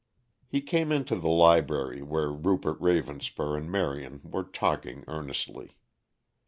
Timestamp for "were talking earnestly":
4.23-5.77